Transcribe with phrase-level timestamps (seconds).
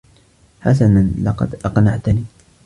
[0.61, 2.23] حسنا، لقد أقنعتني.